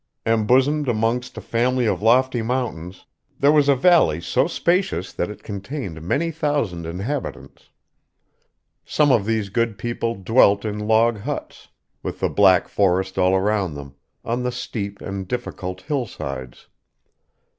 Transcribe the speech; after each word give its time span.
Embosomed 0.25 0.87
amongst 0.89 1.37
a 1.37 1.41
family 1.41 1.85
of 1.85 2.01
lofty 2.01 2.41
mountains, 2.41 3.05
there 3.39 3.51
was 3.51 3.69
a 3.69 3.75
valley 3.75 4.19
so 4.19 4.47
spacious 4.47 5.13
that 5.13 5.29
it 5.29 5.43
contained 5.43 6.01
many 6.01 6.31
thousand 6.31 6.87
inhabitants. 6.87 7.69
Some 8.83 9.11
of 9.11 9.25
these 9.27 9.49
good 9.49 9.77
people 9.77 10.15
dwelt 10.15 10.65
in 10.65 10.87
log 10.87 11.19
huts, 11.19 11.67
with 12.01 12.19
the 12.19 12.29
black 12.29 12.67
forest 12.67 13.19
all 13.19 13.35
around 13.35 13.75
them, 13.75 13.93
on 14.25 14.41
the 14.41 14.51
steep 14.51 15.01
and 15.01 15.27
difficult 15.27 15.81
hillsides. 15.81 16.65